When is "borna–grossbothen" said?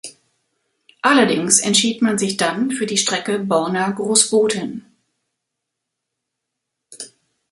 3.37-4.83